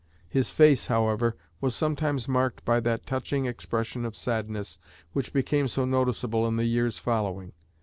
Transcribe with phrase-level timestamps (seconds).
[0.27, 4.79] His face, however, was sometimes marked by that touching expression of sadness
[5.13, 7.53] which became so noticeable in the years following.